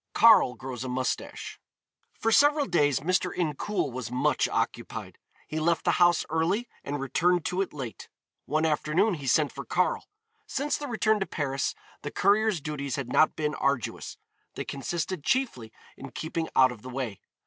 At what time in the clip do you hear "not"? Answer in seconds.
13.13-13.35